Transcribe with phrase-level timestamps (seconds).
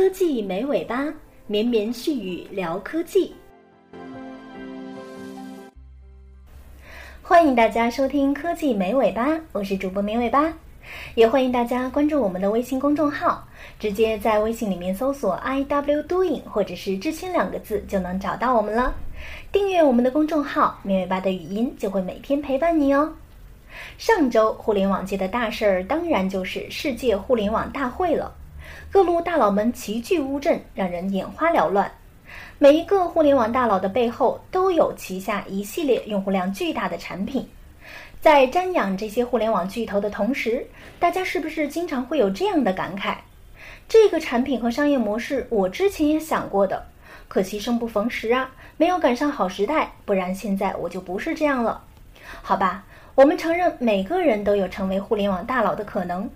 [0.00, 1.12] 科技没尾巴，
[1.46, 3.34] 绵绵细雨聊科技。
[7.20, 10.50] 欢迎大家收听科技没尾巴，我是主播绵尾巴，
[11.16, 13.46] 也欢迎大家关注我们的微信公众号，
[13.78, 18.94] 直接在微信里面搜索 “i w doing” 或者是“知青”两个字就能找到我们了。
[19.52, 23.12] 订阅我们的公众号，绵尾巴的语音就会每天陪伴你哦。
[23.98, 28.34] 上周互联网界的大事儿，当然就是世界互联网大会了。
[28.92, 31.88] 各路大佬们齐聚乌镇，让人眼花缭乱。
[32.58, 37.48] 每一个互联网大佬的背后，都有旗下一系列用户量巨大的产品。
[38.20, 40.66] 在瞻仰这些互联网巨头的同时，
[40.98, 43.14] 大家是不是经常会有这样的感慨：
[43.88, 46.84] 这个产品和商业模式，我之前也想过的，
[47.28, 51.80] 可惜生不逢时啊，没有赶上好时代，不然现在我就不是这样了。
[52.42, 56.28] 好吧，我们承认每个人都有成为互联网大佬的可能，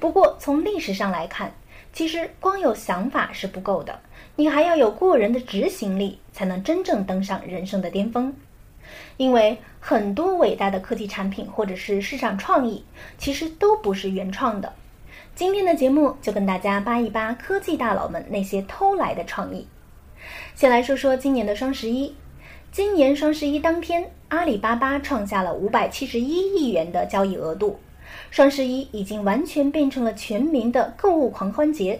[0.00, 1.52] 不过从历史上来看，
[1.92, 3.98] 其实光有想法是不够的，
[4.36, 8.32] 你还要有过人的执行力，才能真正登上人生的巅峰。
[9.16, 12.84] 因为很多伟大的科技产品或者是市场创意，
[13.18, 14.72] 其实都不是原创的。
[15.34, 19.66] 今天的节目就跟大家扒一扒科技大佬们那些偷来的创意。
[20.54, 22.14] 先来说说今年的双十一。
[22.70, 27.78] 今年双十一当天，阿里巴巴创下了五百七十一亿元的交易额度。
[28.30, 31.98] 双十一已经完全变成了全民的购物狂欢节，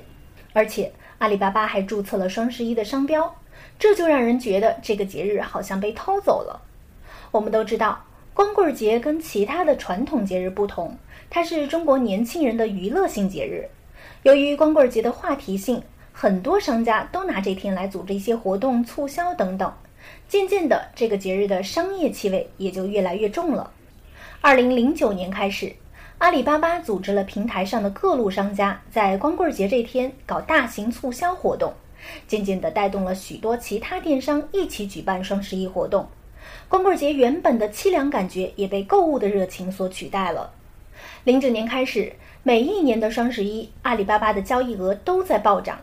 [0.53, 3.35] 而且阿里巴巴还注册了双十一的商标，
[3.79, 6.61] 这就让人觉得这个节日好像被偷走了。
[7.31, 7.99] 我们都知道，
[8.35, 10.97] 光棍节跟其他的传统节日不同，
[11.31, 13.67] 它是中国年轻人的娱乐性节日。
[14.23, 19.73] 由于光棍节的话题性，很多商家都拿这天来组织一些活动、促销等等，
[20.29, 23.71] 渐渐的，这个节日的商业气味也就越来越重了。
[24.41, 25.73] 二零零九年开始。
[26.19, 31.73] 阿里巴巴组织了平台上的各路商家，在光棍节这天搞大型促销活动，
[32.27, 36.09] 渐渐地带动了许多其他电商一起举办双十一活动。
[36.69, 40.51] 光棍节原本的凄凉感觉也被购物的热情所取代了。
[41.23, 42.13] 零九年开始，
[42.43, 45.79] 每一年的双十一，阿里巴巴的交易额都在暴涨，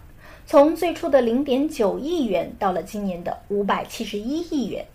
[0.46, 4.86] 从最初的零点九亿元到了今年的五百七十一亿元。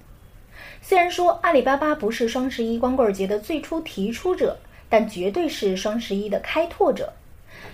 [0.83, 4.59] 虽然说阿里巴巴不是双十一光棍节的最初提出者。
[4.91, 7.11] 但绝对是双十一的开拓者。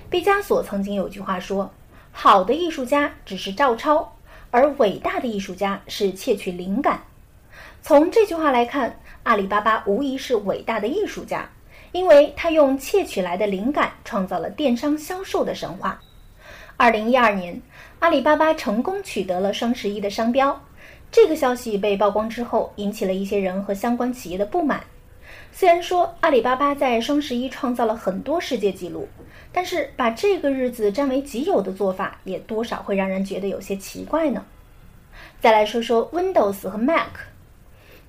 [0.09, 1.69] 毕加索曾经有句话说
[2.13, 4.17] ：“好的艺术家只是照抄，
[4.53, 7.03] 而伟大的艺术家是窃取灵感。”
[7.83, 11.49] 从这句话来看，阿里巴巴无疑是伟大的艺术家，
[11.93, 16.01] 因为他用窃取来的灵感创造了电商销售的神话。
[16.77, 17.61] 二零一二年，
[18.01, 20.61] 阿里巴巴成功取得了双十一的商标。
[21.11, 24.83] 这个消息被曝光之后，引起了一些人和相关企业的不满。
[25.59, 29.09] 虽然说阿里巴巴在双十一创造了很多世界纪录，
[29.51, 34.45] 但是把这个日子占为己有的做法，也多少会让人觉得有些奇怪呢。
[35.41, 37.09] 再来说说 Windows 和 Mac，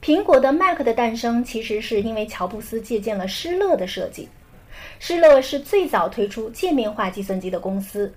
[0.04, 4.28] 苹果的 Mac 的诞生其实是因为乔布斯借鉴了施乐的设计。
[5.00, 8.14] 施乐是最早推出界面化计算机的公司。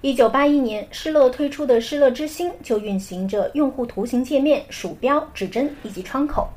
[0.00, 6.48] 一九八一年，施乐推出的施乐之星就运行着用户图形界面、鼠标、指针以及窗口。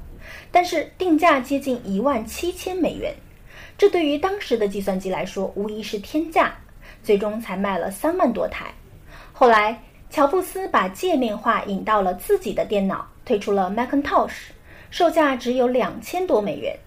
[0.54, 3.12] 但是定价接近一万七千美元，
[3.76, 6.56] 这对于当时的计算机来说无疑是天价，
[7.02, 8.72] 最终才卖了三万多台。
[9.32, 9.82] 后来，
[10.12, 14.50] 乔布斯把界面化引到了自己的电脑，推出了 Macintosh，
[14.92, 16.78] 售价只有两千多美元。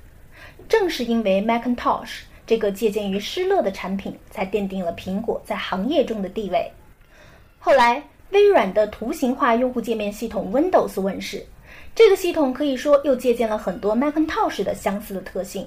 [0.69, 6.71] 正是因为 Macintosh 这个借鉴于施乐的产品，才奠定了苹果在行业中的地位。
[7.59, 8.00] 后来，
[8.31, 11.44] 微软的图形化用户界面系统 Windows 问世。
[11.96, 15.66] 这个系统可以说又借鉴了很多 Macintosh 的相似的特性，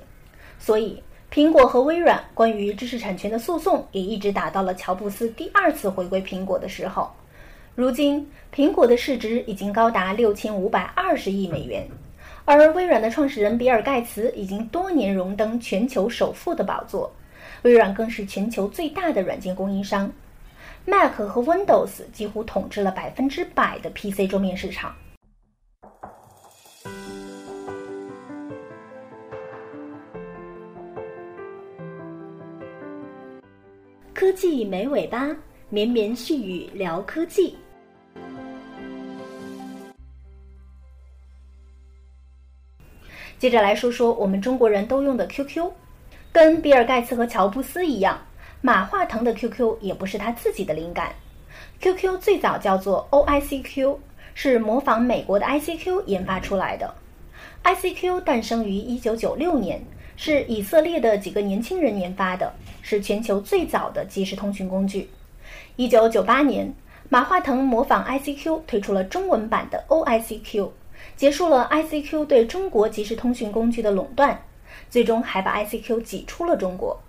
[0.60, 1.02] 所以
[1.34, 7.12] 苹果和微软关于知识产权的诉讼也一直打到了乔布斯第二次回归苹果的时候。
[7.74, 11.84] 如今，苹果的市值已经高达六千五百二十亿美元，
[12.46, 17.12] 而微软的创始人比尔盖茨已经多年荣登全球首富的宝座，
[17.64, 20.12] 微软更是全球最大的软件供应商
[20.86, 24.94] ，Mac 和 Windows 几乎统治了百分之百的 PC 桌面市场。
[34.30, 35.36] 科技没尾巴，
[35.70, 37.58] 绵绵细语聊科技。
[43.40, 45.72] 接着来说说我们中国人都用的 QQ，
[46.32, 48.22] 跟比尔盖茨和乔布斯一样，
[48.62, 51.12] 马化腾的 QQ 也不是他自己的灵感。
[51.82, 53.98] QQ 最早叫做 OICQ，
[54.36, 56.94] 是模仿美国的 ICQ 研发出来的。
[57.64, 59.84] ICQ 诞生于一九九六年。
[60.22, 65.10] 是以色列的几个年轻人研发的，是全球最早的即时通讯工具。
[65.78, 66.70] 一九九八年，
[67.08, 70.72] 马化腾模仿 ICQ 推出了中文版的 OICQ，
[71.16, 74.38] 结束了 ICQ 对中国即时通讯工具的垄断，
[74.90, 77.00] 最终还把 ICQ 挤出了中国。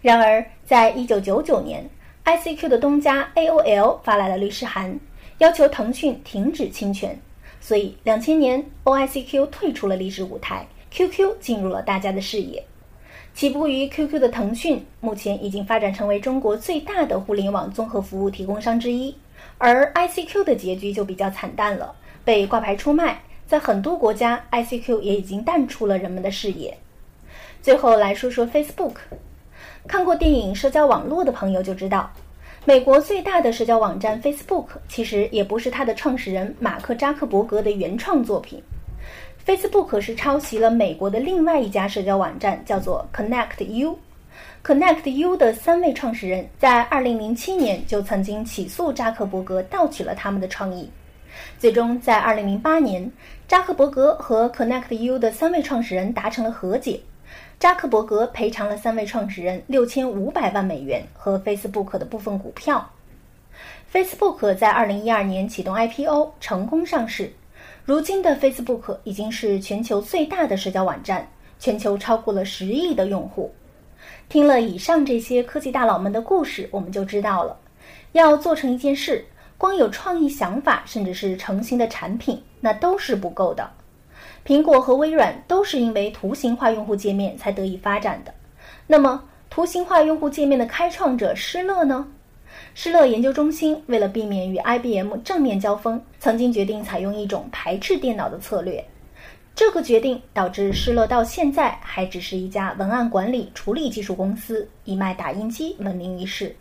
[0.00, 1.84] 然而，在一九九九年
[2.24, 4.96] ，ICQ 的东家 AOL 发来了律师函，
[5.38, 7.18] 要求腾讯停止侵权，
[7.60, 12.62] 所以两千年 OICQ 退出了历史舞台，QQ 进入了大家的视野。
[13.34, 19.12] 起步于 QQ 的腾讯，目前已经发展成为中国最大的互联网综合服务提供商之一。
[19.58, 21.92] 而 ICQ 的结局就比较惨淡了，
[22.24, 26.78] 被挂牌出卖，在很多国家，ICQ 也已经淡出了人们的视野。
[27.60, 28.94] 最后来说说 Facebook，
[29.88, 32.08] 看过电影《社交网络》的朋友就知道，
[32.64, 38.62] 美国最大的社交网站 Facebook 其实也不是它的创始人马克扎克伯格的原创作品。
[39.46, 43.98] Facebook 是抄袭了美国的另外一家社交网站，叫做 Connect U。
[44.64, 50.88] Connect U 的三位创始人在2007年就曾经起诉扎克伯格盗取了他们的创意。
[51.58, 53.12] 最终在2008年，
[53.46, 56.98] 扎克伯格和 Connect U 的三位创始人达成了和解，
[57.58, 62.90] 扎克伯格赔偿了三位创始人6500万美元和 Facebook 的部分股票。
[63.92, 67.30] Facebook 在2012年启动 IPO，成功上市。
[67.86, 71.28] 如今的 Facebook 已经是全球最大的社交网站，
[71.58, 73.54] 全球超过了十亿的用户。
[74.26, 77.54] 听了以上这些科技大佬们的故事，我们就知道了，
[78.12, 79.22] 要做成一件事，
[79.58, 83.70] 光有创意想法，甚至是成型的产品，那都是不够的。
[84.46, 88.32] 苹果和微软都是因为图形化用户界面才得以发展的。
[88.86, 92.08] 那么，图形化用户界面的开创者施乐呢？
[92.74, 98.84] 施乐研究中心为了避免与 IBM 正面交锋，曾经决定采用一种排斥电脑的策略。
[99.54, 106.54] 这个决定导致施乐到现在还只是一家文案管理处理技术公司，以卖打印机闻名于世。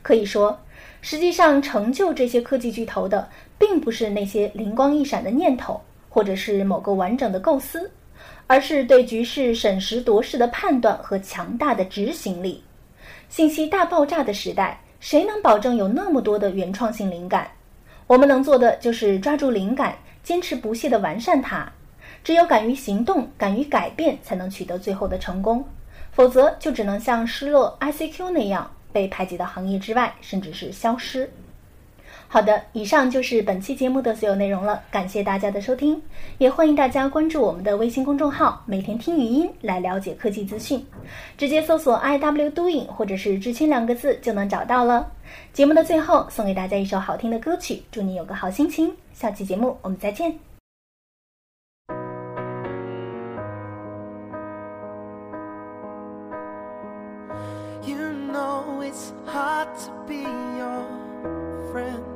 [0.00, 0.56] 可以说，
[1.00, 3.28] 实际上成就这些科技巨头的，
[3.58, 7.90] 并不是那些灵光一闪的念头，或者是某个完整的构思，
[8.46, 12.62] 而是对局势审时度势的判断和强大的执行力。
[13.28, 14.80] 信息大爆炸的时代。
[15.00, 17.50] 谁能保证有那么多的原创性灵感？
[18.06, 21.66] 我们能做的就是抓住灵感，坚持不懈地完善它。
[22.22, 25.66] 只有敢于行动，敢于改变，才能取得最后的成功。
[26.12, 31.32] 否则，就只能像失落 ICQ 那样被排挤到行业之外，甚至是消失。
[32.32, 36.00] 好的，以上就是本期节目的所有内容了，感谢大家的收听，
[36.38, 40.86] 也欢迎大家关注我们的微信公众号，每天听语音来了解科技资讯，
[41.36, 45.10] 直接搜索 i w doing 或者是知青两个字就能找到了。
[45.52, 50.32] 节目的最后送给大家一首好听的歌曲，祝你有个好心情，下期节目我们再见。
[57.82, 57.96] You
[58.32, 60.22] know it's hard to be
[60.56, 60.86] your
[61.72, 62.09] friend.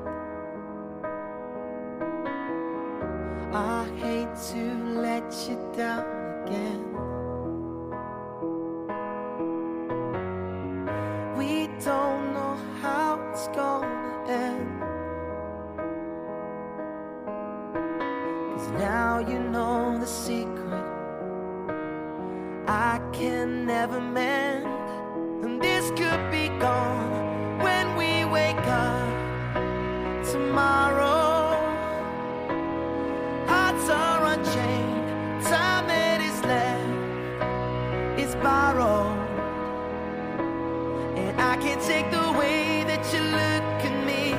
[34.44, 39.16] Time that is left is borrowed.
[41.16, 44.34] And I can't take the way that you look at me.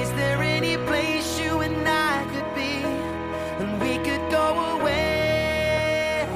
[0.00, 2.84] Is there any place you and I could be?
[3.60, 6.26] And we could go away.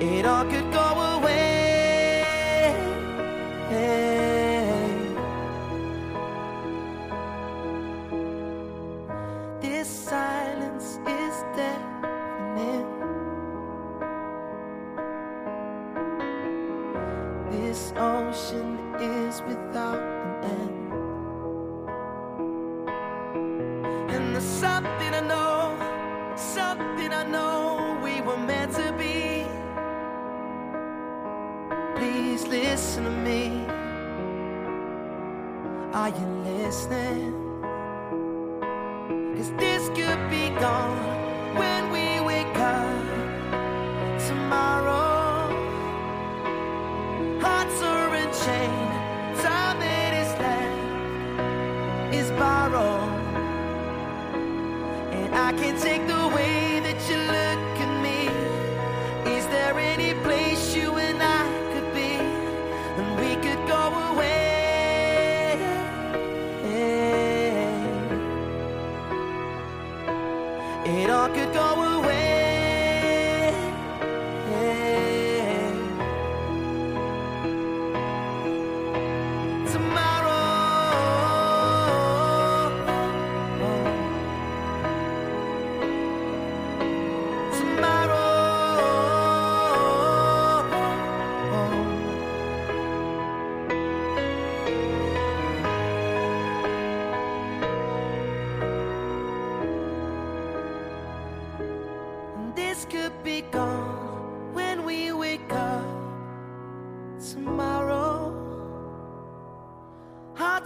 [0.00, 1.07] It all could go away.
[36.16, 37.47] You listening?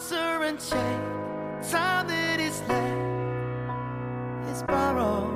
[0.02, 5.30] Hearts are unchained, time that is left is borrowed.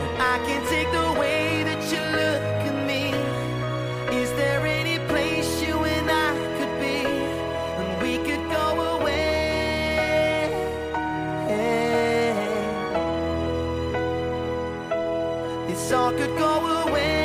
[0.00, 3.12] And I can't take the way that you look at me.
[4.22, 7.04] Is there any place you and I could be?
[7.78, 10.48] And we could go away.
[15.68, 17.15] This all could go away.